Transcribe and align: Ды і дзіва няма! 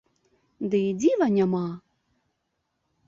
Ды 0.71 0.79
і 0.87 0.91
дзіва 1.03 1.27
няма! 1.37 1.63